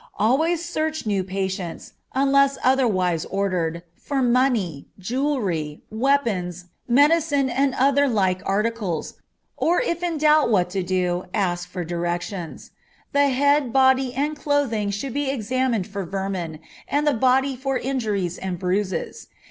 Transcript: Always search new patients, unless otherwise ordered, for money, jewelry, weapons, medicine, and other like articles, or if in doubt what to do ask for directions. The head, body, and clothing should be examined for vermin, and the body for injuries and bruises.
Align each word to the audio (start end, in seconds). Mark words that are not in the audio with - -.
Always 0.17 0.65
search 0.65 1.05
new 1.05 1.23
patients, 1.23 1.93
unless 2.15 2.57
otherwise 2.63 3.23
ordered, 3.25 3.83
for 3.95 4.23
money, 4.23 4.87
jewelry, 4.97 5.83
weapons, 5.91 6.65
medicine, 6.87 7.51
and 7.51 7.75
other 7.75 8.07
like 8.07 8.41
articles, 8.43 9.13
or 9.57 9.79
if 9.79 10.01
in 10.01 10.17
doubt 10.17 10.49
what 10.49 10.71
to 10.71 10.81
do 10.81 11.25
ask 11.35 11.69
for 11.69 11.85
directions. 11.85 12.71
The 13.11 13.29
head, 13.29 13.71
body, 13.71 14.11
and 14.15 14.35
clothing 14.35 14.89
should 14.89 15.13
be 15.13 15.29
examined 15.29 15.85
for 15.85 16.03
vermin, 16.03 16.61
and 16.87 17.05
the 17.05 17.13
body 17.13 17.55
for 17.55 17.77
injuries 17.77 18.39
and 18.39 18.57
bruises. 18.57 19.27